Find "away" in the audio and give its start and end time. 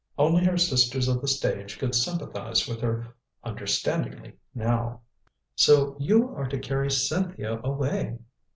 7.63-8.17